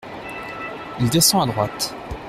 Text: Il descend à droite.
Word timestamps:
Il 0.99 1.09
descend 1.11 1.47
à 1.47 1.51
droite. 1.53 1.95